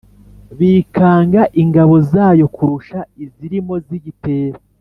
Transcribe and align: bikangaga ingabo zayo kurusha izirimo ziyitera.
bikangaga 0.57 1.41
ingabo 1.61 1.95
zayo 2.11 2.45
kurusha 2.55 2.99
izirimo 3.23 3.73
ziyitera. 3.85 4.57